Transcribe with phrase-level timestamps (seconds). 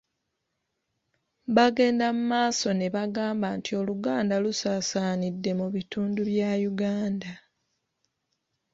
[1.55, 7.31] Bagenda mu maaso ne bagamba nti Oluganda lusaasaanidde mu bitundu bya Uganda.